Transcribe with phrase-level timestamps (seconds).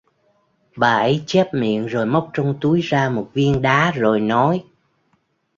[0.77, 4.65] bà ấy chép miệng rồi móc trong túi ra một viên đá rồi nói